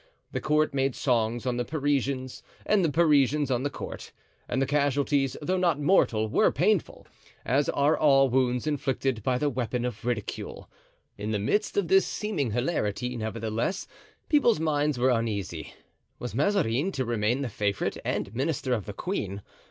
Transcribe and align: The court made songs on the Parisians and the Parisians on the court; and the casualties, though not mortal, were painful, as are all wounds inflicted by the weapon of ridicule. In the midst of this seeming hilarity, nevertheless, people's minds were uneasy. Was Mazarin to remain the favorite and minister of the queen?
The 0.31 0.41
court 0.41 0.73
made 0.73 0.95
songs 0.95 1.45
on 1.45 1.57
the 1.57 1.63
Parisians 1.63 2.41
and 2.65 2.83
the 2.83 2.89
Parisians 2.91 3.51
on 3.51 3.61
the 3.61 3.69
court; 3.69 4.11
and 4.49 4.59
the 4.59 4.65
casualties, 4.65 5.37
though 5.43 5.59
not 5.59 5.79
mortal, 5.79 6.27
were 6.27 6.51
painful, 6.51 7.05
as 7.45 7.69
are 7.69 7.95
all 7.95 8.27
wounds 8.27 8.65
inflicted 8.65 9.21
by 9.21 9.37
the 9.37 9.47
weapon 9.47 9.85
of 9.85 10.03
ridicule. 10.03 10.67
In 11.19 11.29
the 11.29 11.37
midst 11.37 11.77
of 11.77 11.87
this 11.87 12.07
seeming 12.07 12.49
hilarity, 12.49 13.15
nevertheless, 13.15 13.85
people's 14.27 14.59
minds 14.59 14.97
were 14.97 15.11
uneasy. 15.11 15.71
Was 16.17 16.33
Mazarin 16.33 16.91
to 16.93 17.05
remain 17.05 17.43
the 17.43 17.47
favorite 17.47 17.99
and 18.03 18.33
minister 18.33 18.73
of 18.73 18.87
the 18.87 18.93
queen? 18.93 19.43